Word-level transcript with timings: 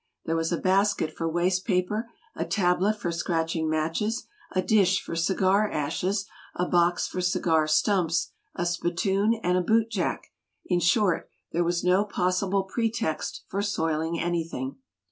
There 0.25 0.35
was 0.35 0.51
a 0.51 0.57
basket 0.57 1.13
for 1.15 1.29
waste 1.29 1.63
paper, 1.63 2.09
a 2.35 2.43
tablet 2.43 2.93
for 2.97 3.11
scratching 3.11 3.69
matches, 3.69 4.25
a 4.51 4.59
dish 4.63 4.99
for 4.99 5.15
cigar 5.15 5.69
ashes, 5.69 6.25
a 6.55 6.67
box 6.67 7.07
for 7.07 7.21
cigar 7.21 7.67
stumps, 7.67 8.31
a 8.55 8.65
spittoon, 8.65 9.35
and 9.43 9.59
a 9.59 9.61
boot 9.61 9.91
jack; 9.91 10.31
in 10.65 10.79
short, 10.79 11.29
there 11.51 11.63
was 11.63 11.83
no 11.83 12.03
possible 12.03 12.63
pretext 12.63 13.43
for 13.47 13.61
soiling 13.61 14.19
anything. 14.19 14.77